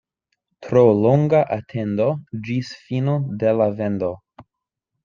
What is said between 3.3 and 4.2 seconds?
de la vendo.